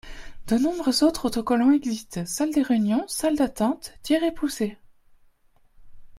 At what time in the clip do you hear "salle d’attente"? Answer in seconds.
3.07-3.93